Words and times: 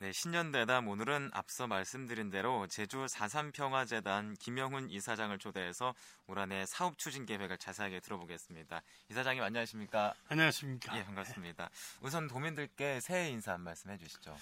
네, 0.00 0.12
신년대담 0.12 0.86
오늘은 0.86 1.30
앞서 1.32 1.66
말씀드린 1.66 2.30
대로 2.30 2.68
제주 2.68 3.04
4.3평화재단 3.06 4.38
김영훈 4.38 4.90
이사장을 4.90 5.36
초대해서 5.40 5.92
올 6.28 6.38
한해 6.38 6.66
사업 6.66 6.98
추진 6.98 7.26
계획을 7.26 7.58
자세하게 7.58 7.98
들어보겠습니다. 7.98 8.80
이사장님 9.10 9.42
안녕하십니까? 9.42 10.14
안녕하십니까? 10.28 10.96
예, 10.96 11.04
반갑습니다. 11.04 11.68
우선 12.00 12.28
도민들께 12.28 13.00
새해 13.00 13.30
인사 13.30 13.54
한 13.54 13.62
말씀 13.62 13.90
해주시죠. 13.90 14.36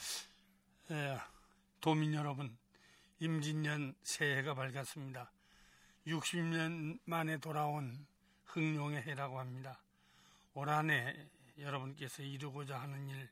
예, 0.90 1.18
도민 1.80 2.12
여러분, 2.12 2.54
임진년 3.20 3.94
새해가 4.02 4.52
밝았습니다. 4.52 5.32
60년 6.06 6.98
만에 7.06 7.38
돌아온 7.38 8.06
흥룡의 8.44 9.04
해라고 9.04 9.40
합니다. 9.40 9.80
올 10.52 10.68
한해 10.68 11.30
여러분께서 11.58 12.22
이루고자 12.22 12.78
하는 12.78 13.08
일 13.08 13.30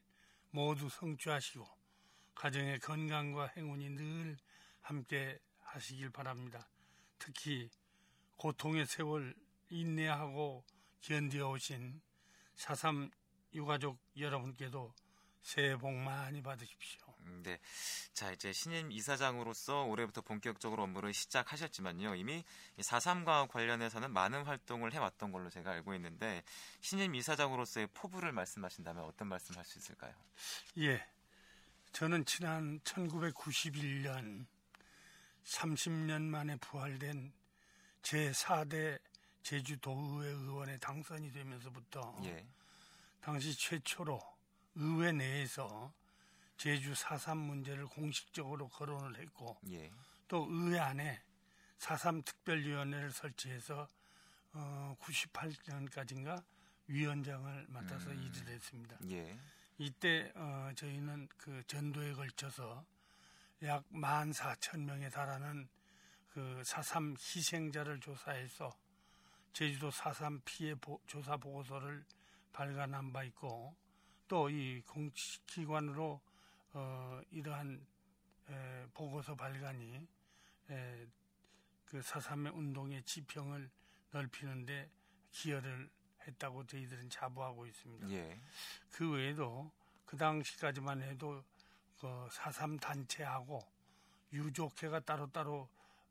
모두 0.53 0.89
성취하시고 0.89 1.84
가정의 2.35 2.79
건강과 2.81 3.53
행운이 3.57 3.91
늘 3.91 4.37
함께 4.81 5.39
하시길 5.61 6.11
바랍니다. 6.11 6.69
특히 7.19 7.71
고통의 8.37 8.87
세월 8.87 9.35
인내하고 9.71 10.65
견디어 11.01 11.51
오신 11.51 12.01
4.3 12.57 13.11
유가족 13.55 13.99
여러분께도 14.17 14.95
새해 15.43 15.77
복 15.77 15.93
많이 15.93 16.43
받으십시오. 16.43 17.05
음, 17.27 17.43
네. 17.43 17.59
자, 18.13 18.33
이제 18.33 18.53
신임 18.53 18.91
이사장으로서 18.93 19.85
올해부터 19.85 20.21
본격적으로 20.23 20.83
업무를 20.83 21.13
시작하셨지만요. 21.15 22.15
이미 22.17 22.45
4.3과 22.79 23.49
관련해서는 23.49 24.13
많은 24.13 24.45
활동을 24.45 24.93
해왔던 24.93 25.33
걸로 25.33 25.51
제가 25.51 25.71
알고 25.71 25.95
있는데, 25.95 26.43
신임 26.81 27.15
이사장으로서의 27.15 27.89
포부를 27.95 28.33
말씀하신다면 28.33 29.05
어떤 29.05 29.29
말씀 29.29 29.57
할 29.57 29.65
수 29.65 29.79
있을까요? 29.79 30.15
예. 30.79 31.07
저는 31.95 32.25
지난 32.25 32.81
1991년 32.81 34.47
30년 35.45 36.23
만에 36.23 36.57
부활된 36.57 37.33
제4대 38.03 39.01
제주도의회 39.45 40.29
의원에 40.29 40.77
당선이 40.79 41.31
되면서부터 41.31 42.19
예. 42.25 42.45
당시 43.21 43.57
최초로 43.57 44.21
의회 44.75 45.13
내에서 45.13 45.95
제주 46.57 46.95
4.3 46.95 47.37
문제를 47.37 47.87
공식적으로 47.87 48.67
거론을 48.71 49.21
했고 49.21 49.57
예. 49.71 49.89
또 50.27 50.49
의회 50.51 50.81
안에 50.81 51.23
4.3 51.79 52.25
특별위원회를 52.25 53.13
설치해서 53.13 53.87
어, 54.55 54.97
98년까지인가 55.01 56.43
위원장을 56.89 57.67
맡아서 57.69 58.11
음. 58.11 58.21
일을 58.21 58.53
했습니다. 58.53 58.99
예. 59.11 59.39
이때 59.79 60.31
어, 60.37 60.71
저희는 60.77 61.29
그 61.37 61.63
전도에 61.67 62.13
걸쳐서 62.13 62.85
약 63.63 63.85
14,000명에 63.93 65.11
달하는 65.11 65.69
그 66.29 66.63
4.3 66.65 67.17
희생자를 67.19 68.01
조사해서 68.01 68.77
제주도 69.53 69.91
4.3 69.91 70.41
피해 70.45 70.75
보- 70.75 71.01
조사 71.07 71.37
보고서를 71.37 72.05
발간한 72.53 73.13
바 73.13 73.23
있고 73.25 73.77
또 74.29 74.49
이 74.49 74.81
공식기관으로 74.87 76.21
어, 76.73 77.21
이러한 77.31 77.87
에, 78.49 78.87
보고서 78.95 79.35
발간이 79.35 80.07
에, 80.71 81.07
그 81.85 82.01
4.3의 82.01 82.55
운동의 82.55 83.03
지평을 83.05 83.71
넓히는데 84.11 84.91
기여를 85.31 85.89
했다고 86.27 86.67
저희들은 86.67 87.11
자부하고 87.11 87.67
있습니다. 87.67 88.11
예. 88.11 88.41
그 88.91 89.11
외에도 89.11 89.71
그 90.05 90.17
당시까지만 90.17 91.03
해도 91.03 91.43
그4.3 92.01 92.81
단체하고 92.81 93.61
유족회가 94.33 95.01
따로따로 95.01 95.69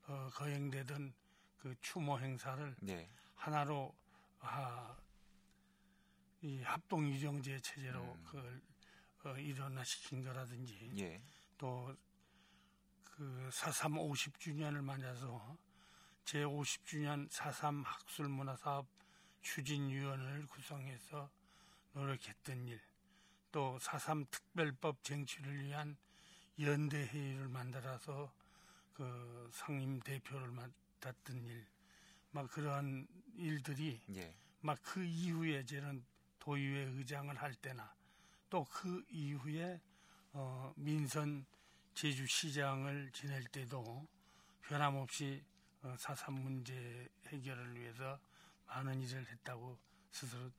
어, 0.08 0.30
거행되던 0.33 1.14
그 1.59 1.75
추모 1.81 2.20
행사를 2.20 2.75
네. 2.81 3.09
하나로 3.36 3.93
아, 4.39 4.95
이 6.42 6.61
합동 6.61 7.08
유정제 7.10 7.60
체제로 7.61 8.02
음. 8.02 8.23
그걸 8.26 8.61
어, 9.23 9.37
일어나시킨 9.37 10.23
거라든지 10.23 10.92
예. 10.98 11.21
또그4.3 11.58 11.95
50주년을 13.95 14.82
맞아서 14.82 15.58
제 16.26 16.43
50주년 16.43 17.30
4.3 17.30 17.83
학술 17.86 18.27
문화사업 18.27 18.86
추진위원회를 19.43 20.48
구성해서 20.48 21.30
노력했던 21.93 22.67
일, 22.67 22.81
또 23.52 23.77
4.3 23.80 24.30
특별법 24.31 25.04
쟁취를 25.04 25.64
위한 25.64 25.95
연대회의를 26.59 27.48
만들어서 27.49 28.33
그 28.93 29.49
상임 29.54 29.99
대표를 29.99 30.49
맡았던 30.52 31.45
일, 31.45 31.65
막 32.31 32.49
그러한 32.49 33.08
일들이 33.36 34.02
예. 34.15 34.36
막그 34.61 35.04
이후에 35.04 35.65
저는 35.65 36.04
도의회 36.39 36.83
의장을 36.95 37.36
할 37.36 37.54
때나 37.55 37.93
또 38.49 38.65
그 38.65 39.04
이후에 39.10 39.80
어, 40.33 40.73
민선 40.75 41.45
제주시장을 41.95 43.11
지낼 43.11 43.43
때도 43.45 44.08
변함없이 44.61 45.43
어, 45.83 45.95
사삼 45.98 46.36
문제 46.36 47.08
해결을 47.27 47.75
위해서 47.75 48.20
많은 48.67 49.01
일을 49.01 49.25
했다고 49.27 49.77
스스로 50.11 50.51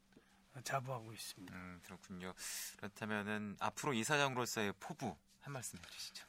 어, 0.54 0.60
자부하고 0.62 1.12
있습니다. 1.12 1.54
음, 1.54 1.80
그렇군요. 1.84 2.32
그렇다면은 2.76 3.56
앞으로 3.60 3.92
이사장으로서의 3.94 4.72
포부 4.78 5.16
한 5.40 5.52
말씀 5.52 5.78
해주시죠. 5.78 6.26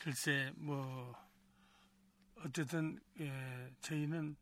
글쎄 0.00 0.52
뭐 0.56 1.14
어쨌든 2.44 2.98
예, 3.20 3.72
저희는 3.80 4.36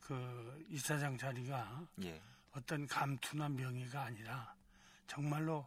그 0.00 0.64
이사장 0.68 1.16
자리가 1.16 1.86
예. 2.02 2.20
어떤 2.52 2.86
감투나 2.86 3.48
명예가 3.50 4.02
아니라 4.04 4.54
정말로 5.06 5.66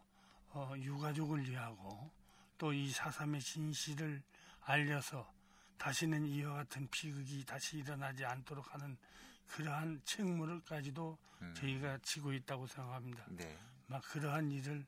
어, 0.49 0.73
유가족을 0.77 1.47
위하고 1.49 2.11
또 2.57 2.73
이 2.73 2.89
사삼의 2.91 3.39
진실을 3.41 4.21
알려서 4.61 5.31
다시는 5.77 6.25
이와 6.25 6.55
같은 6.55 6.87
비극이 6.89 7.45
다시 7.45 7.77
일어나지 7.77 8.25
않도록 8.25 8.73
하는 8.73 8.97
그러한 9.47 10.01
책무를까지도 10.05 11.17
음. 11.41 11.53
저희가 11.55 11.97
지고 12.01 12.33
있다고 12.33 12.67
생각합니다. 12.67 13.25
네. 13.29 13.57
막 13.87 14.01
그러한 14.03 14.51
일을 14.51 14.85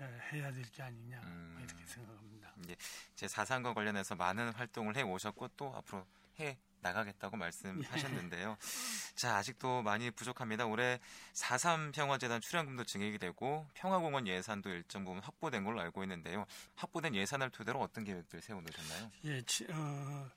에, 0.00 0.04
해야 0.32 0.52
될 0.52 0.64
게 0.72 0.82
아니냐 0.82 1.20
음. 1.24 1.58
이렇게 1.64 1.84
생각합니다. 1.86 2.52
예. 2.68 2.76
제 3.14 3.26
사상과 3.28 3.74
관련해서 3.74 4.14
많은 4.14 4.52
활동을 4.52 4.96
해 4.96 5.02
오셨고 5.02 5.48
또 5.56 5.74
앞으로 5.74 6.06
해 6.38 6.58
나가겠다고 6.80 7.36
말씀하셨는데요. 7.36 8.56
자, 9.16 9.36
아직도 9.36 9.82
많이 9.82 10.10
부족합니다. 10.10 10.66
올해 10.66 11.00
4.3 11.32 11.92
평화재단 11.92 12.40
출연금도 12.40 12.84
증액이 12.84 13.18
되고 13.18 13.66
평화공원 13.74 14.26
예산도 14.28 14.68
일정 14.70 15.04
부분 15.04 15.20
확보된 15.22 15.64
걸로 15.64 15.80
알고 15.80 16.04
있는데요. 16.04 16.44
확보된 16.76 17.14
예산을 17.14 17.50
토대로 17.50 17.80
어떤 17.80 18.04
계획들 18.04 18.40
세워놓으셨나요? 18.42 19.10
예, 19.24 19.42
치- 19.42 19.66
어, 19.70 20.30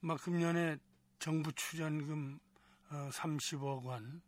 막 0.00 0.20
금년에 0.22 0.78
정부 1.18 1.52
출연금 1.52 2.38
어, 2.42 2.45
30억 2.90 3.84
원 3.84 4.22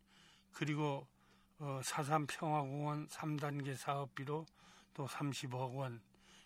그리고 0.51 1.07
어, 1.59 1.81
4.3 1.83 2.27
평화공원 2.27 3.07
3단계 3.07 3.75
사업비로 3.75 4.45
또 4.93 5.07
30억 5.07 5.75
원 5.75 6.01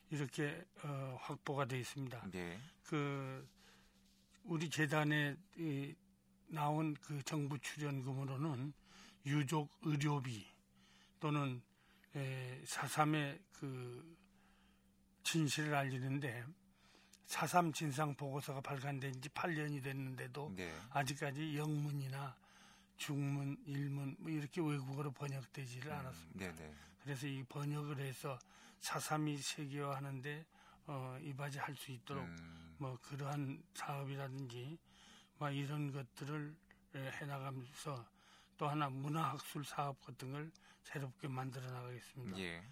이렇게 0.09 0.66
어, 0.84 1.18
확보가 1.22 1.66
되어 1.66 1.79
있습니다. 1.79 2.29
네. 2.31 2.59
그 2.84 3.47
우리 4.44 4.69
재단에 4.69 5.35
이, 5.57 5.96
나온 6.47 6.94
그 6.96 7.22
정부 7.24 7.57
출연금으로는 7.59 8.74
유족 9.25 9.72
의료비 9.81 10.45
또는 11.19 11.62
에, 12.16 12.62
4.3의 12.66 13.40
그 13.53 14.18
진실을 15.24 15.74
알리는데 15.74 16.45
4.3 17.28 17.74
진상 17.74 18.16
보고서가 18.16 18.62
발간된 18.62 19.22
지 19.22 19.30
8년이 19.30 19.84
됐는데도 19.84 20.54
네. 20.56 20.74
아직까지 20.92 21.58
영문이나 21.58 22.36
중문, 22.98 23.58
일문 23.66 24.16
뭐 24.20 24.31
이렇게 24.31 24.62
외국어로 24.62 25.12
번역되지를 25.12 25.92
않았습니다. 25.92 26.40
네, 26.40 26.56
네. 26.56 26.74
그래서 27.04 27.28
이 27.28 27.44
번역을 27.44 28.00
해서 28.00 28.38
4.3이 28.81 29.38
세계화하는데 29.38 30.46
어, 30.88 31.18
이바지할 31.22 31.75
수 31.75 31.92
있도록 31.92 32.24
음, 32.24 32.75
뭐 32.78 32.98
그러한 33.02 33.64
사업이라든지 33.74 34.78
막 35.40 35.52
이런 35.52 35.92
것들을 35.92 36.56
에, 36.96 37.12
해나가면서 37.12 38.06
또 38.58 38.68
하나 38.68 38.90
문화학술 38.90 39.66
사업 39.66 40.00
같은 40.02 40.31
걸 40.31 40.52
새롭게 40.84 41.28
만들어 41.28 41.66
나가겠습니다. 41.72 42.38
예. 42.40 42.64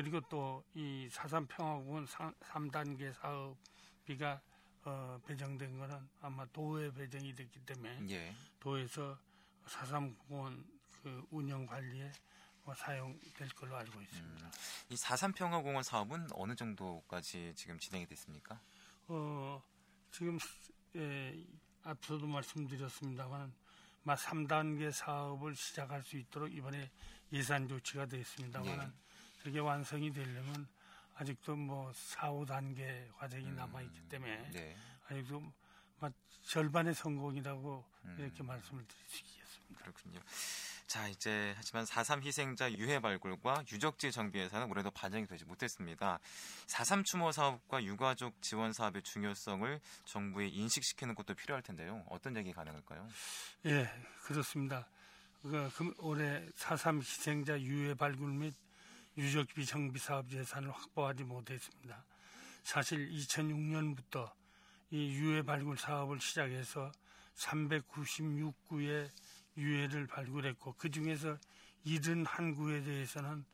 그리고 0.00 0.18
또 0.30 0.64
이 0.74 1.08
사삼 1.10 1.46
평화공원 1.46 2.06
3단계 2.06 3.12
사업비가 3.12 4.40
어, 4.82 5.20
배정된 5.26 5.78
거는 5.78 6.08
아마 6.22 6.46
도에 6.46 6.90
배정이 6.90 7.34
됐기 7.34 7.60
때문에 7.66 7.98
예. 8.08 8.34
도에서 8.58 9.18
사삼공원 9.66 10.64
그 11.02 11.26
운영 11.30 11.66
관리에 11.66 12.10
뭐 12.62 12.74
사용될 12.74 13.48
걸로 13.50 13.76
알고 13.76 14.00
있습니다. 14.00 14.46
음, 14.46 14.50
이4.3 14.88 15.34
평화공원 15.34 15.82
사업은 15.82 16.28
어느 16.32 16.54
정도까지 16.54 17.52
지금 17.54 17.78
진행이 17.78 18.06
됐습니까? 18.06 18.58
어, 19.08 19.62
지금 20.10 20.38
예, 20.96 21.44
앞서도 21.82 22.26
말씀드렸습니다만 22.26 23.52
3단계 24.06 24.92
사업을 24.92 25.54
시작할 25.54 26.02
수 26.04 26.16
있도록 26.16 26.50
이번에 26.54 26.90
예산 27.34 27.68
조치가 27.68 28.06
됐습니다만 28.06 28.80
예. 28.80 29.10
이게 29.46 29.58
완성이 29.58 30.12
되려면 30.12 30.66
아직도 31.16 31.56
뭐 31.56 31.92
4, 31.92 32.30
5단계 32.30 33.12
과정이 33.16 33.44
음, 33.46 33.56
남아있기 33.56 34.08
때문에 34.08 34.50
네. 34.52 34.76
아직도 35.08 35.42
절반의 36.42 36.94
성공이라고 36.94 37.84
음. 38.04 38.16
이렇게 38.18 38.42
말씀을 38.42 38.84
드리겠습니다. 38.86 39.82
그렇군요. 39.82 40.20
자, 40.86 41.06
이제 41.06 41.54
하지만 41.56 41.84
4.3 41.84 42.24
희생자 42.24 42.72
유해 42.72 42.98
발굴과 42.98 43.64
유적지 43.70 44.10
정비 44.10 44.40
예산은 44.40 44.68
올해도 44.70 44.90
반영이 44.90 45.26
되지 45.26 45.44
못했습니다. 45.44 46.18
4.3 46.66 47.04
추모 47.04 47.30
사업과 47.30 47.84
유가족 47.84 48.42
지원 48.42 48.72
사업의 48.72 49.02
중요성을 49.02 49.80
정부에 50.04 50.48
인식시키는 50.48 51.14
것도 51.14 51.34
필요할 51.34 51.62
텐데요. 51.62 52.04
어떤 52.08 52.36
얘기 52.36 52.52
가능할까요? 52.52 53.06
예, 53.66 53.88
그렇습니다. 54.24 54.88
그, 55.42 55.70
그 55.76 55.94
올해 55.98 56.44
4.3 56.56 56.98
희생자 57.00 57.60
유해 57.60 57.94
발굴 57.94 58.32
및 58.32 58.52
유적지 59.20 59.66
정비 59.66 59.98
사업 59.98 60.30
예산을 60.32 60.70
확보하지 60.70 61.24
못했습니다. 61.24 62.04
사실 62.62 63.10
2006년부터 63.10 64.32
이 64.90 65.12
유해 65.14 65.42
발굴 65.42 65.76
사업을 65.76 66.20
시작해서 66.20 66.90
396구의 67.34 69.10
유해를 69.56 70.06
발굴했고 70.06 70.74
그 70.78 70.90
중에서 70.90 71.36
71구에 71.86 72.84
대해서는 72.84 73.44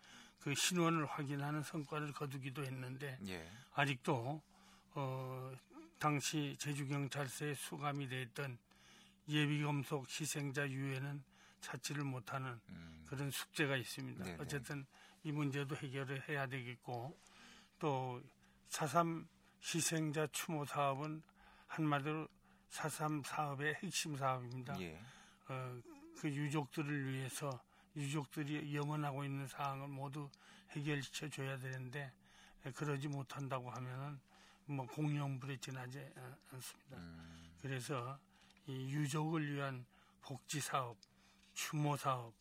그 0.40 0.54
신원을 0.54 1.06
확인하는 1.06 1.62
성과를 1.62 2.12
거두기도 2.12 2.64
했는데 2.64 3.18
예. 3.26 3.50
아직도 3.74 4.40
어, 4.94 5.52
당시 5.98 6.56
제주경찰서에 6.60 7.54
수감이 7.54 8.08
됐던 8.08 8.56
예비검속 9.28 10.06
희생자 10.08 10.68
유해는 10.68 11.24
찾지를 11.60 12.04
못하는 12.04 12.60
음. 12.68 13.04
그런 13.08 13.30
숙제가 13.30 13.76
있습니다. 13.76 14.24
네네. 14.24 14.36
어쨌든 14.40 14.86
이 15.26 15.32
문제도 15.32 15.74
해결을 15.74 16.28
해야 16.28 16.46
되겠고 16.46 17.18
또4.3 17.80 19.26
희생자 19.60 20.28
추모 20.28 20.64
사업은 20.64 21.20
한마디로 21.66 22.28
4.3 22.70 23.26
사업의 23.26 23.74
핵심 23.74 24.16
사업입니다. 24.16 24.80
예. 24.80 24.96
어, 25.48 25.80
그 26.16 26.28
유족들을 26.28 27.12
위해서 27.12 27.60
유족들이 27.96 28.72
염원하고 28.76 29.24
있는 29.24 29.48
사항을 29.48 29.88
모두 29.88 30.30
해결시켜 30.70 31.28
줘야 31.28 31.58
되는데 31.58 32.12
그러지 32.76 33.08
못한다고 33.08 33.68
하면은 33.68 34.20
뭐 34.66 34.86
공영불에 34.86 35.56
지나지 35.56 36.08
않습니다. 36.52 36.98
음. 36.98 37.50
그래서 37.60 38.16
이 38.68 38.92
유족을 38.92 39.54
위한 39.54 39.84
복지 40.22 40.60
사업, 40.60 40.96
추모 41.52 41.96
사업 41.96 42.32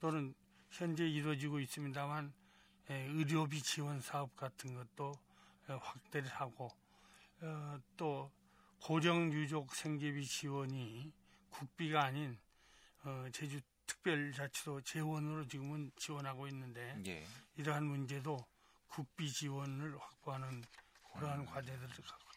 또는 0.00 0.34
현재 0.70 1.06
이루어지고 1.06 1.60
있습니다만 1.60 2.32
의료비 2.88 3.62
지원 3.62 4.00
사업 4.00 4.34
같은 4.36 4.74
것도 4.74 5.12
확대를 5.66 6.28
하고 6.28 6.70
어, 7.42 7.78
또 7.96 8.30
고령 8.82 9.32
유족 9.32 9.74
생계비 9.74 10.26
지원이 10.26 11.12
국비가 11.50 12.04
아닌 12.04 12.38
어, 13.04 13.26
제주 13.32 13.60
특별자치도 13.86 14.82
재원으로 14.82 15.46
지금은 15.46 15.90
지원하고 15.96 16.46
있는데 16.48 17.00
예. 17.06 17.26
이러한 17.56 17.84
문제도 17.84 18.38
국비 18.88 19.30
지원을 19.30 19.98
확보하는 19.98 20.62
그러한 21.14 21.40
음. 21.40 21.46
과제들을 21.46 21.88
갖고 21.88 22.29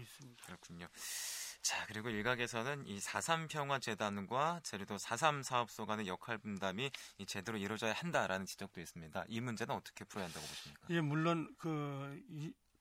있습니다. 0.00 0.44
그렇군요. 0.46 0.88
자, 1.62 1.86
그리고 1.86 2.10
일각에서는 2.10 2.86
이 2.86 2.98
4.3 2.98 3.48
평화재단과 3.48 4.60
제주도 4.62 4.96
4.3 4.96 5.42
사업소 5.42 5.86
간의 5.86 6.06
역할 6.06 6.36
분담이 6.36 6.90
제대로 7.26 7.56
이루어져야 7.56 7.94
한다라는 7.94 8.44
지적도 8.44 8.82
있습니다. 8.82 9.24
이 9.28 9.40
문제는 9.40 9.74
어떻게 9.74 10.04
풀어야 10.04 10.26
한다고 10.26 10.46
보십니까? 10.46 10.86
예, 10.90 11.00
물론 11.00 11.54
그 11.58 12.22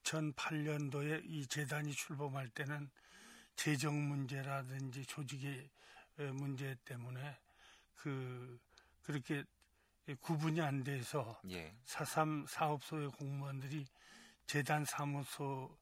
2008년도에 0.04 1.22
이 1.24 1.48
재단이 1.48 1.94
출범할 1.94 2.50
때는 2.50 2.90
재정 3.56 3.96
문제라든지 4.10 5.06
조직의 5.06 5.69
문제 6.34 6.75
때문에 6.84 7.38
그 7.96 8.60
그렇게 9.04 9.46
구분이 10.19 10.60
안 10.60 10.84
돼서 10.84 11.39
예. 11.50 11.74
4.3 11.86 12.48
사업소의 12.48 13.12
공무원들이 13.12 13.86
재단 14.46 14.84
사무소 14.84 15.78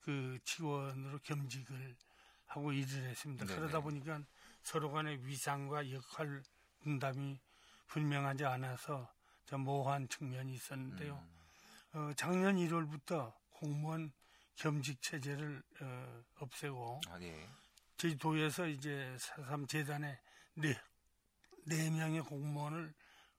그 0.00 0.38
직원으로 0.44 1.18
겸직을 1.20 1.96
하고 2.46 2.72
일을 2.72 3.10
했습니다. 3.10 3.44
네네. 3.44 3.58
그러다 3.58 3.80
보니까 3.80 4.22
서로 4.62 4.90
간의 4.90 5.24
위상과 5.26 5.90
역할 5.92 6.42
분담이 6.80 7.38
분명하지 7.86 8.44
않아서 8.44 9.12
좀 9.46 9.62
모호한 9.62 10.08
측면이 10.08 10.52
있었는데요. 10.54 11.14
음. 11.94 11.98
어, 11.98 12.12
작년 12.14 12.56
1월부터 12.56 13.34
공무원 13.50 14.12
겸직 14.56 15.00
체제를 15.00 15.62
어, 15.80 16.22
없애고 16.40 17.00
아, 17.08 17.18
네. 17.18 17.48
제주도에서 17.96 18.66
이제 18.66 19.16
사삼 19.18 19.66
재단에 19.66 20.20
네, 20.54 20.78
네 21.64 21.90
명의 21.90 22.20
공무원을 22.20 22.92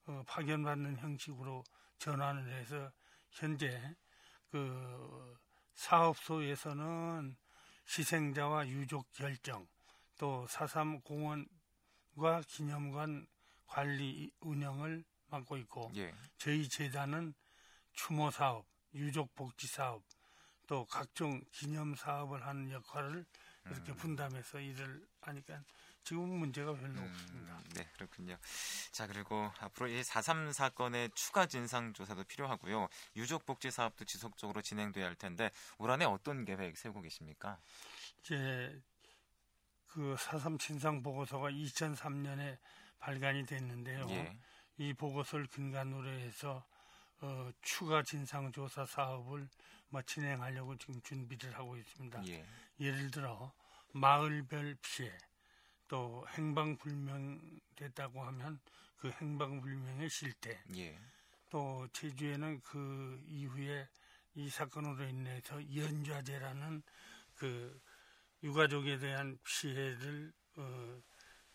어, 0.06 0.22
파견받는 0.26 0.96
형식으로 0.98 1.62
전환을 1.98 2.52
해서 2.52 2.90
현재 3.30 3.94
그 4.50 5.36
사업소에서는 5.80 7.36
희생자와 7.86 8.68
유족 8.68 9.10
결정 9.12 9.66
또 10.18 10.46
사삼 10.46 11.00
공원과 11.00 12.42
기념관 12.46 13.26
관리 13.66 14.30
운영을 14.40 15.02
맡고 15.28 15.56
있고 15.56 15.90
예. 15.96 16.14
저희 16.36 16.68
재단은 16.68 17.32
추모 17.94 18.30
사업, 18.30 18.66
유족 18.92 19.34
복지 19.34 19.66
사업 19.66 20.02
또 20.66 20.84
각종 20.84 21.40
기념 21.50 21.94
사업을 21.94 22.46
하는 22.46 22.70
역할을 22.70 23.24
이렇게 23.70 23.92
음. 23.92 23.96
분담해서 23.96 24.60
일을 24.60 25.06
하니까 25.20 25.62
지금 26.02 26.28
문제가 26.28 26.72
별로 26.74 27.00
음, 27.00 27.10
없습니다. 27.10 27.60
네, 27.74 27.88
그렇군요. 27.94 28.36
자, 28.90 29.06
그리고 29.06 29.50
앞으로 29.60 29.88
이 29.88 30.00
4.3 30.02 30.52
사건의 30.52 31.10
추가 31.14 31.46
진상 31.46 31.92
조사도 31.92 32.24
필요하고요. 32.24 32.88
유족 33.16 33.44
복지 33.46 33.70
사업도 33.70 34.04
지속적으로 34.04 34.62
진행돼야 34.62 35.06
할 35.06 35.14
텐데 35.14 35.50
올 35.78 35.90
한해 35.90 36.06
어떤 36.06 36.44
계획 36.44 36.76
세우고 36.76 37.02
계십니까? 37.02 37.58
이제 38.20 38.80
그4.3 39.88 40.58
진상 40.58 41.02
보고서가 41.02 41.50
2003년에 41.50 42.58
발간이 42.98 43.46
됐는데요. 43.46 44.06
예. 44.10 44.36
이 44.78 44.94
보고서를 44.94 45.46
근간으로 45.46 46.08
해서 46.08 46.64
어, 47.20 47.50
추가 47.60 48.02
진상 48.02 48.50
조사 48.52 48.86
사업을 48.86 49.48
뭐 49.90 50.00
진행하려고 50.02 50.76
지금 50.78 51.00
준비를 51.02 51.54
하고 51.56 51.76
있습니다. 51.76 52.26
예. 52.28 52.46
예를 52.78 53.10
들어 53.10 53.52
마을별 53.92 54.76
피해 54.82 55.10
또 55.88 56.24
행방불명됐다고 56.28 58.22
하면 58.22 58.60
그 58.96 59.10
행방불명의 59.10 60.08
실태 60.08 60.62
예. 60.76 60.98
또 61.48 61.88
제주에는 61.92 62.60
그 62.60 63.20
이후에 63.26 63.88
이 64.34 64.48
사건으로 64.48 65.04
인해서 65.04 65.60
연좌제라는 65.74 66.82
그 67.34 67.80
유가족에 68.42 68.98
대한 68.98 69.38
피해를 69.42 70.32
어, 70.56 71.02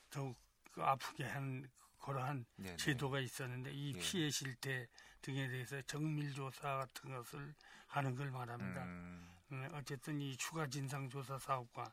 더욱 0.10 0.38
아프게 0.76 1.24
한 1.24 1.70
그러한 2.00 2.46
네네. 2.58 2.78
제도가 2.78 3.20
있었는데 3.20 3.72
이 3.72 3.94
예. 3.96 4.00
피해 4.00 4.30
실태 4.30 4.88
등에 5.22 5.48
대해서 5.48 5.82
정밀 5.84 6.34
조사 6.34 6.78
같은 6.78 7.10
것을 7.12 7.56
하는 7.88 8.16
걸 8.16 8.30
말합니다. 8.32 8.84
음. 8.84 9.30
음 9.52 9.70
어쨌든 9.74 10.20
이 10.20 10.36
추가 10.38 10.68
진상 10.68 11.10
조사 11.10 11.40
사업과 11.40 11.92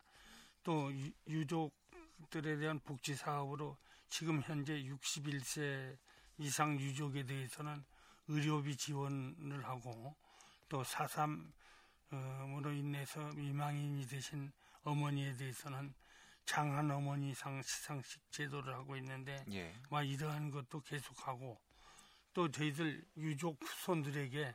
또 0.62 0.92
유족들에 1.26 2.57
대한 2.57 2.78
복지 2.81 3.14
사업으로 3.14 3.76
지금 4.09 4.40
현재 4.42 4.75
61세 4.83 5.97
이상 6.38 6.78
유족에 6.78 7.25
대해서는 7.25 7.85
의료비 8.28 8.76
지원을 8.76 9.64
하고 9.64 10.14
또 10.69 10.83
4.3으로 10.83 12.76
인해서 12.76 13.21
미망인이 13.35 14.07
되신 14.07 14.52
어머니에 14.85 15.37
대해서는 15.37 15.95
장한 16.45 16.90
어머니상 16.90 17.62
시상식 17.62 18.31
제도를 18.31 18.75
하고 18.75 18.97
있는데 18.97 19.45
예. 19.52 19.73
막 19.90 20.02
이러한 20.02 20.50
것도 20.50 20.81
계속하고 20.81 21.59
또 22.35 22.50
저희들 22.50 23.04
유족 23.16 23.59
후손들에게 23.62 24.54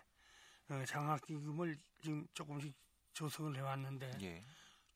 어, 0.70 0.86
장학기금을 0.86 1.78
지금 2.02 2.28
조금씩 2.34 2.74
조성을 3.14 3.56
해왔는데 3.56 4.12
예. 4.22 4.44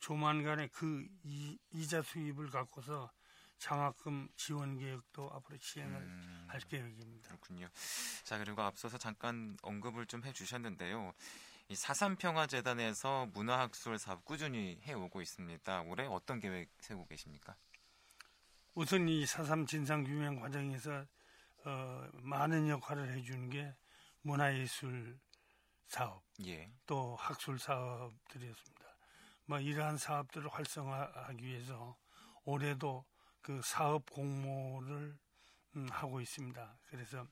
조만간에 0.02 0.68
그 0.68 1.08
이, 1.24 1.58
이자 1.72 2.02
수입을 2.02 2.50
갖고서 2.50 3.10
장학금 3.60 4.28
지원 4.36 4.78
계획도 4.80 5.30
앞으로 5.32 5.58
시행을 5.60 5.96
음, 5.96 6.46
할 6.50 6.60
계획입니다. 6.62 7.28
그렇군요. 7.28 7.70
자 8.24 8.40
그리고 8.40 8.64
앞서서 8.64 8.98
잠깐 8.98 9.56
언급을 9.62 10.08
좀 10.08 10.24
해주셨는데요. 10.26 11.14
이 11.70 11.76
사삼평화재단에서 11.76 13.28
문화학술 13.34 14.00
사업 14.00 14.26
꾸준히 14.26 14.82
해오고 14.84 15.22
있습니다. 15.22 15.82
올해 15.84 16.08
어떤 16.08 16.40
계획 16.40 16.70
세우고 16.80 17.06
계십니까? 17.06 17.56
우선 18.74 19.08
이 19.08 19.26
사삼 19.26 19.68
진상 19.68 20.04
규명 20.04 20.40
과정에서 20.40 21.06
어, 21.64 22.10
많은 22.14 22.68
역할을 22.68 23.14
해주는 23.14 23.50
게 23.52 23.76
문화예술 24.24 25.20
사업 25.86 26.24
예. 26.46 26.72
또 26.88 27.16
학술 27.18 27.60
사업들이었습니다. 27.60 28.81
뭐 29.52 29.60
이러한 29.60 29.98
사업들을 29.98 30.48
활성화하기 30.48 31.46
위해서 31.46 31.98
올해도 32.46 33.04
그 33.42 33.62
사업 33.62 34.10
공모를 34.10 35.20
음, 35.76 35.90
하고 35.92 36.22
있습니다. 36.22 36.80
그래서 36.90 37.28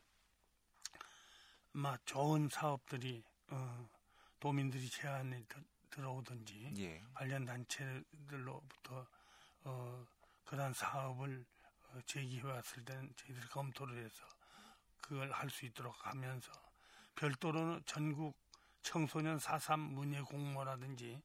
막 1.72 2.06
좋은 2.06 2.50
사업들이 2.50 3.24
어, 3.52 3.90
도민들이 4.38 4.90
제안이 4.90 5.46
들- 5.48 5.64
들어오든지 5.92 6.74
예. 6.80 7.02
관련 7.14 7.46
단체들로부터 7.46 9.08
어, 9.64 10.06
그러한 10.44 10.74
사업을 10.74 11.46
어, 11.94 12.02
제기해 12.06 12.44
왔을 12.46 12.84
때는 12.84 13.14
저희들이 13.16 13.48
검토를 13.48 14.04
해서 14.04 14.26
그걸 15.00 15.32
할 15.32 15.50
수 15.50 15.66
있도록 15.66 15.96
하면서 16.06 16.52
별도로는 17.16 17.82
전국 17.86 18.38
청소년 18.82 19.38
4.3 19.40 19.80
문예 19.80 20.20
공모라든지 20.20 21.22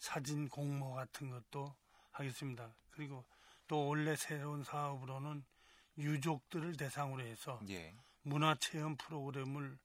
사진 0.00 0.48
공모 0.48 0.94
같은 0.94 1.30
것도 1.30 1.76
하겠습니다. 2.10 2.74
그리고 2.90 3.24
또 3.68 3.86
원래 3.86 4.16
새로운 4.16 4.64
사업으로는 4.64 5.44
유족들을 5.98 6.76
대상으로 6.76 7.22
해서 7.22 7.60
예. 7.68 7.94
문화체험 8.22 8.96
프로그램을 8.96 9.78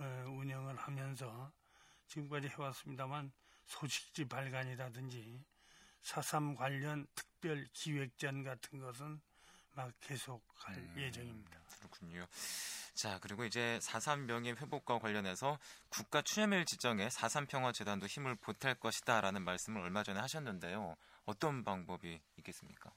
어, 0.00 0.24
운영을 0.28 0.74
하면서 0.76 1.52
지금까지 2.08 2.48
해왔습니다만 2.48 3.30
소식지 3.66 4.24
발간이라든지 4.24 5.44
사삼 6.02 6.54
관련 6.54 7.06
특별 7.14 7.66
기획전 7.74 8.44
같은 8.44 8.78
것은 8.78 9.20
막 9.72 9.92
계속할 10.00 10.76
음. 10.76 10.94
예정입니다. 10.96 11.60
그렇군요. 11.78 12.26
자, 12.94 13.18
그리고 13.20 13.44
이제 13.44 13.78
4.3 13.82 14.20
명예 14.26 14.50
회복과 14.52 14.98
관련해서 14.98 15.58
국가 15.88 16.20
추념일 16.22 16.64
지정에 16.64 17.08
4.3 17.08 17.48
평화재단도 17.48 18.06
힘을 18.06 18.36
보탤 18.36 18.80
것이다 18.80 19.20
라는 19.20 19.42
말씀을 19.44 19.80
얼마 19.82 20.02
전에 20.02 20.18
하셨는데요. 20.20 20.96
어떤 21.26 21.62
방법이 21.62 22.20
있겠습니까? 22.38 22.90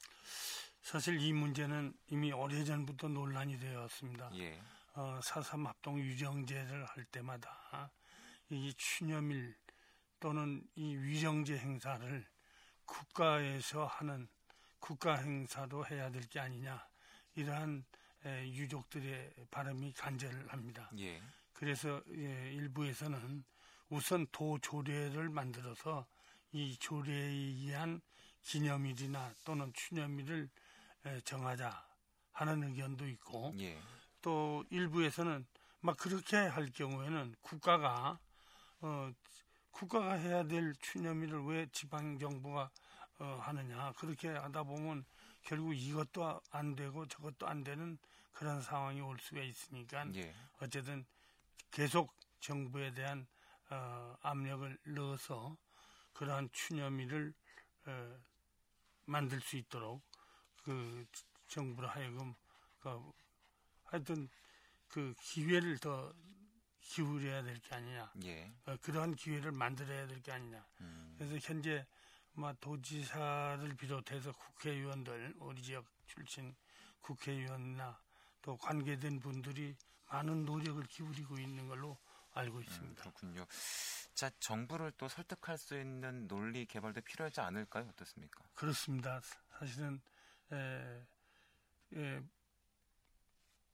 사실 0.81 1.19
이 1.21 1.31
문제는 1.33 1.93
이미 2.07 2.31
오래전부터 2.31 3.09
논란이 3.09 3.59
되었습니다. 3.59 4.31
예. 4.35 4.59
어, 4.93 5.19
4.3 5.23 5.65
합동 5.67 5.99
유정제를 5.99 6.85
할 6.85 7.05
때마다 7.05 7.91
이 8.49 8.73
추념일 8.75 9.55
또는 10.19 10.63
이 10.75 10.95
위정제 10.95 11.57
행사를 11.57 12.25
국가에서 12.85 13.85
하는 13.85 14.27
국가 14.79 15.15
행사도 15.15 15.85
해야 15.85 16.09
될 16.11 16.27
게 16.27 16.39
아니냐 16.39 16.85
이러한 17.35 17.77
에, 17.79 18.00
유족들의 18.25 19.33
바람이 19.49 19.93
간절합니다. 19.93 20.91
예. 20.99 21.21
그래서 21.53 22.01
예, 22.15 22.51
일부에서는 22.53 23.43
우선 23.89 24.25
도조례를 24.31 25.29
만들어서 25.29 26.07
이 26.51 26.77
조례에 26.77 27.27
의한 27.27 28.01
기념일이나 28.41 29.33
또는 29.43 29.71
추념일을 29.73 30.49
에, 31.05 31.19
정하자 31.21 31.85
하는 32.31 32.63
의견도 32.63 33.07
있고 33.07 33.53
예. 33.59 33.79
또 34.21 34.63
일부에서는 34.69 35.45
막 35.81 35.97
그렇게 35.97 36.37
할 36.37 36.71
경우에는 36.71 37.35
국가가 37.41 38.19
어 38.81 39.11
국가가 39.71 40.13
해야 40.13 40.43
될 40.43 40.73
추념일을 40.79 41.43
왜 41.45 41.67
지방 41.71 42.17
정부가 42.19 42.69
어 43.19 43.39
하느냐 43.41 43.93
그렇게 43.93 44.29
하다 44.29 44.63
보면 44.63 45.05
결국 45.43 45.73
이것도 45.73 46.41
안 46.51 46.75
되고 46.75 47.07
저것도 47.07 47.47
안 47.47 47.63
되는 47.63 47.97
그런 48.31 48.61
상황이 48.61 49.01
올 49.01 49.17
수가 49.19 49.41
있으니까 49.41 50.05
예. 50.15 50.33
어쨌든 50.59 51.05
계속 51.71 52.13
정부에 52.39 52.93
대한 52.93 53.27
어, 53.69 54.15
압력을 54.21 54.77
넣어서 54.85 55.55
그러한 56.13 56.49
추념일을 56.51 57.33
어, 57.85 58.19
만들 59.05 59.39
수 59.41 59.57
있도록 59.57 60.01
그 60.63 61.05
정부로 61.47 61.87
하여금 61.87 62.33
그 62.79 63.11
하여튼 63.85 64.29
그 64.87 65.13
기회를 65.19 65.77
더 65.79 66.13
기울여야 66.81 67.43
될 67.43 67.59
게 67.61 67.75
아니냐 67.75 68.11
예. 68.25 68.51
어, 68.65 68.75
그러한 68.81 69.15
기회를 69.15 69.51
만들어야 69.51 70.07
될 70.07 70.21
게 70.21 70.31
아니냐 70.31 70.65
음, 70.81 71.15
그래서 71.17 71.37
현재 71.41 71.85
뭐 72.33 72.53
도지사를 72.59 73.75
비롯해서 73.75 74.31
국회의원들 74.31 75.35
우리 75.39 75.61
지역 75.61 75.85
출신 76.05 76.55
국회의원이나 77.01 77.99
또 78.41 78.57
관계된 78.57 79.19
분들이 79.19 79.75
많은 80.07 80.45
노력을 80.45 80.83
기울이고 80.83 81.37
있는 81.37 81.67
걸로 81.67 81.97
알고 82.33 82.57
음, 82.57 82.63
있습니다. 82.63 83.01
그렇군요. 83.01 83.45
자, 84.13 84.29
정부를 84.39 84.91
또 84.97 85.07
설득할 85.07 85.57
수 85.57 85.79
있는 85.79 86.27
논리 86.27 86.65
개발도 86.65 87.01
필요하지 87.01 87.41
않을까요? 87.41 87.87
어떻습니까? 87.89 88.43
그렇습니다. 88.53 89.21
사실은 89.57 90.01
에, 90.51 91.05
에, 91.95 92.21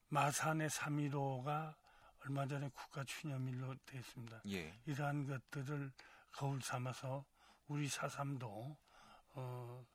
마산의 0.09 0.69
3.15가 0.69 1.75
얼마 2.23 2.45
전에 2.45 2.69
국가 2.73 3.03
추념일로 3.03 3.75
됐습니다. 3.85 4.41
예. 4.47 4.79
이러한 4.85 5.25
것들을 5.27 5.91
거울 6.31 6.61
삼아서 6.61 7.25
우리 7.67 7.87
사삼도 7.87 8.77
어, 9.33 9.85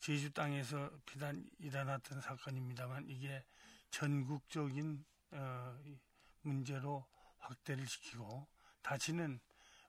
제주 0.00 0.32
땅에서 0.32 0.90
비단 1.06 1.48
일어났던 1.58 2.20
사건입니다만 2.20 3.08
이게 3.08 3.44
전국적인 3.90 5.04
어, 5.30 5.78
이 5.84 5.98
문제로 6.42 7.06
확대를 7.38 7.86
시키고 7.86 8.46
다시는 8.82 9.38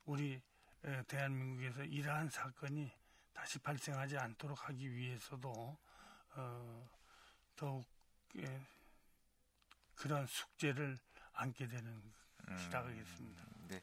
우리 0.05 0.41
에, 0.83 1.03
대한민국에서 1.03 1.83
이러한 1.83 2.29
사건이 2.29 2.91
다시 3.33 3.57
발생하지 3.59 4.17
않도록 4.17 4.69
하기 4.69 4.93
위해서도 4.93 5.77
어, 6.35 6.89
더욱 7.55 7.85
예, 8.37 8.61
그런 9.95 10.25
숙제를 10.27 10.97
안게 11.33 11.67
되는 11.67 12.13
시작하겠습니다. 12.57 13.43
네. 13.73 13.81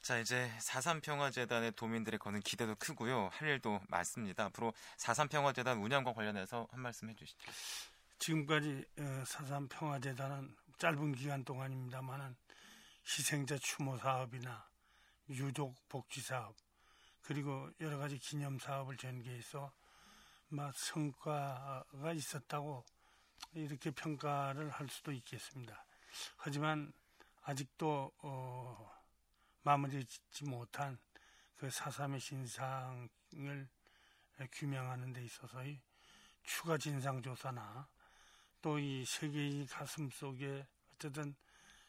자, 0.00 0.18
이제 0.18 0.50
4.3 0.58 1.02
평화재단의 1.02 1.72
도민들의 1.72 2.18
거는 2.18 2.40
기대도 2.40 2.76
크고요. 2.76 3.28
할 3.32 3.48
일도 3.48 3.80
많습니다. 3.88 4.44
앞으로 4.46 4.72
4.3 4.96 5.28
평화재단 5.28 5.78
운영과 5.78 6.14
관련해서 6.14 6.66
한 6.70 6.80
말씀 6.80 7.10
해주시죠. 7.10 7.38
지금까지 8.18 8.84
어, 8.98 9.24
사삼 9.26 9.68
평화재단은 9.68 10.56
짧은 10.78 11.14
기간 11.14 11.44
동안입니다만은 11.44 12.36
희생자 13.04 13.58
추모 13.58 13.96
사업이나 13.98 14.66
유족 15.28 15.74
복지 15.88 16.20
사업 16.20 16.56
그리고 17.22 17.70
여러 17.80 17.98
가지 17.98 18.18
기념 18.18 18.58
사업을 18.58 18.96
전개해서 18.96 19.72
막 20.48 20.74
성과가 20.76 22.12
있었다고 22.14 22.84
이렇게 23.52 23.90
평가를 23.90 24.70
할 24.70 24.88
수도 24.88 25.12
있겠습니다. 25.12 25.84
하지만 26.36 26.92
아직도 27.42 28.12
어, 28.22 28.97
마무리 29.68 30.02
짓지 30.02 30.46
못한 30.46 30.96
그 31.58 31.68
사삼의 31.68 32.20
신상을 32.20 33.68
규명하는 34.50 35.12
데 35.12 35.22
있어서의 35.22 35.78
추가 36.42 36.78
진상 36.78 37.20
조사나 37.20 37.86
또 38.62 38.78
이 38.78 39.04
세계의 39.04 39.66
가슴 39.66 40.08
속에 40.08 40.66
어쨌든 40.94 41.34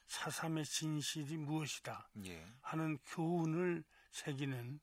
사삼의 0.07 0.65
진실이 0.65 1.38
무엇이다 1.38 2.09
예. 2.25 2.45
하는 2.59 2.98
교훈을 3.05 3.86
새기는 4.12 4.81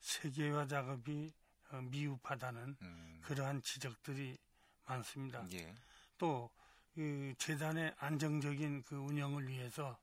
세계화 0.00 0.66
작업이 0.68 1.30
어, 1.70 1.82
미흡하다는 1.82 2.76
음, 2.80 3.20
그러한 3.24 3.60
지적들이 3.60 4.38
많습니다. 4.86 5.44
예. 5.52 5.74
또 6.16 6.50
그 6.94 7.34
재단의 7.38 7.94
안정적인 7.98 8.84
그 8.84 8.96
운영을 8.96 9.46
위해서 9.46 10.00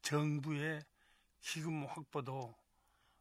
정부의 0.00 0.82
기금 1.42 1.84
확보도 1.86 2.54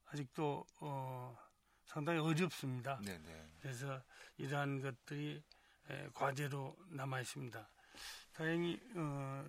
아직도 0.05 0.65
어, 0.79 1.37
상당히 1.85 2.19
어렵습니다. 2.19 2.99
네네. 3.01 3.49
그래서 3.61 4.01
이러한 4.37 4.81
것들이 4.81 5.43
에, 5.89 6.09
과제로 6.13 6.77
남아 6.89 7.21
있습니다. 7.21 7.69
다행히 8.33 8.79
어, 8.95 9.45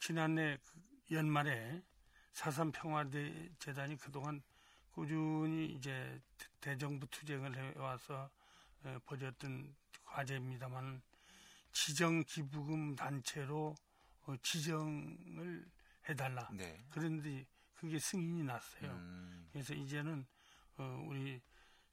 지난해 0.00 0.58
그 0.64 1.14
연말에 1.14 1.82
사삼 2.32 2.72
평화대 2.72 3.50
재단이 3.58 3.96
그동안 3.96 4.42
꾸준히 4.90 5.66
이제 5.66 6.20
대- 6.38 6.46
대정부 6.60 7.06
투쟁을 7.08 7.54
해와서 7.76 8.30
에, 8.86 8.98
벌였던 9.04 9.74
화제입니다만 10.04 11.02
지정 11.72 12.22
기부금 12.24 12.96
단체로 12.96 13.74
어, 14.26 14.36
지정을 14.42 15.64
해달라. 16.08 16.48
네. 16.52 16.84
그런데 16.90 17.46
그게 17.74 17.98
승인이 17.98 18.44
났어요. 18.44 18.90
음, 18.90 19.48
그래서 19.52 19.74
이제는 19.74 20.26
어, 20.76 21.04
우리 21.06 21.40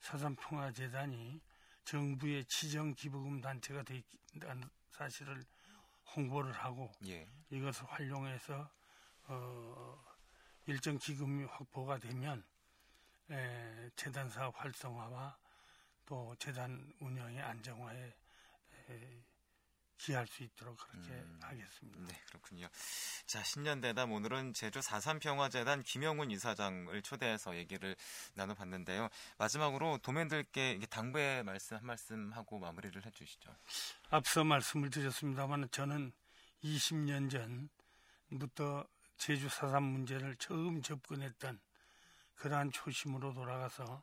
사산평화재단이 0.00 1.40
정부의 1.84 2.44
지정 2.46 2.94
기부금 2.94 3.40
단체가 3.40 3.82
되 3.82 4.02
있다는 4.34 4.68
사실을 4.90 5.44
홍보를 6.14 6.52
하고 6.52 6.92
예. 7.06 7.28
이것을 7.50 7.84
활용해서 7.86 8.70
어, 9.24 10.04
일정 10.66 10.98
기금이 10.98 11.44
확보가 11.44 11.98
되면 11.98 12.44
에, 13.30 13.90
재단 13.96 14.28
사업 14.28 14.54
활성화와 14.60 15.38
또 16.06 16.34
재단 16.38 16.92
운영의 17.00 17.40
안정화에 17.40 18.14
에, 18.88 19.22
기할 20.02 20.26
수 20.26 20.42
있도록 20.42 20.76
그렇게 20.78 21.10
음. 21.12 21.38
하겠습니다. 21.40 22.00
네, 22.08 22.20
그렇군요. 22.26 22.66
자, 23.24 23.40
신년 23.44 23.80
대담 23.80 24.10
오늘은 24.10 24.52
제주 24.52 24.80
4.3평화재단 24.80 25.84
김영훈 25.84 26.32
이사장을 26.32 27.00
초대해서 27.02 27.56
얘기를 27.56 27.94
나눠봤는데요. 28.34 29.08
마지막으로 29.38 29.98
도민들께 29.98 30.72
이게 30.72 30.86
당부의 30.86 31.44
말씀 31.44 31.76
한 31.76 31.86
말씀 31.86 32.32
하고 32.32 32.58
마무리를 32.58 33.06
해주시죠. 33.06 33.54
앞서 34.10 34.42
말씀을 34.42 34.90
드렸습니다만 34.90 35.68
저는 35.70 36.12
20년 36.64 37.30
전부터 38.28 38.84
제주 39.18 39.48
사산 39.48 39.84
문제를 39.84 40.34
처음 40.34 40.82
접근했던 40.82 41.60
그러한 42.34 42.72
초심으로 42.72 43.34
돌아가서 43.34 44.02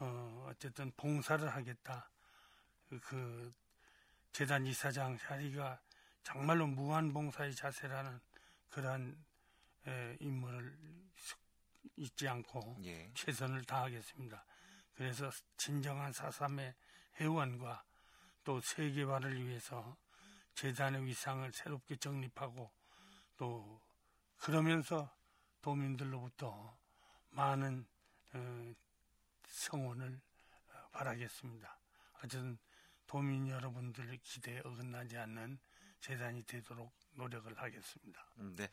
어, 0.00 0.46
어쨌든 0.50 0.90
봉사를 0.96 1.48
하겠다. 1.48 2.10
그, 2.88 2.98
그 2.98 3.52
재단 4.32 4.66
이사장 4.66 5.18
자리가 5.18 5.80
정말로 6.22 6.66
무한 6.66 7.12
봉사의 7.12 7.54
자세라는 7.54 8.20
그러한 8.70 9.24
에, 9.86 10.16
임무를 10.20 10.78
잊지 11.96 12.28
않고 12.28 12.78
예. 12.84 13.10
최선을 13.14 13.64
다하겠습니다. 13.64 14.44
그래서 14.94 15.30
진정한 15.56 16.12
사삼의 16.12 16.74
회원과 17.20 17.84
또 18.44 18.60
세계화를 18.60 19.46
위해서 19.46 19.96
재단의 20.54 21.04
위상을 21.06 21.50
새롭게 21.52 21.96
정립하고 21.96 22.70
또 23.36 23.80
그러면서 24.38 25.14
도민들로부터 25.60 26.76
많은 27.30 27.86
어, 28.34 28.72
성원을 29.46 30.20
어, 30.72 30.88
바라겠습니다. 30.92 31.78
어쨌든 32.18 32.58
도민 33.12 33.46
여러분들의 33.46 34.20
기대에 34.22 34.60
어긋나지 34.64 35.18
않는 35.18 35.58
재단이 36.00 36.44
되도록 36.44 36.90
노력을 37.14 37.52
하겠습니다. 37.54 38.26
음, 38.38 38.54
네. 38.56 38.70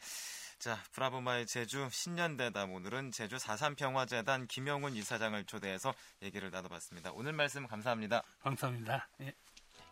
자, 0.58 0.82
브라보마의 0.94 1.46
제주 1.46 1.90
신년대담 1.92 2.72
오늘은 2.72 3.12
제주 3.12 3.36
4.3평화재단 3.36 4.48
김영훈 4.48 4.96
이사장을 4.96 5.44
초대해서 5.44 5.94
얘기를 6.22 6.50
나눠봤습니다. 6.52 7.12
오늘 7.12 7.34
말씀 7.34 7.68
감사합니다. 7.68 8.24
감사합니다. 8.40 9.10
예. 9.20 9.34